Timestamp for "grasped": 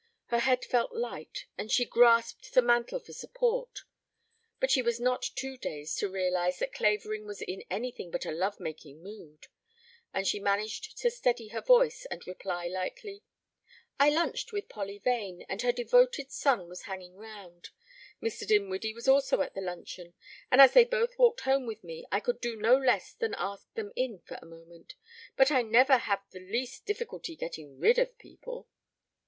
1.85-2.55